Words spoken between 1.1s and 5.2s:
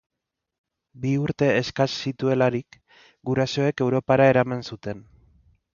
urte eskas zituelarik, gurasoek Europara eraman zuten.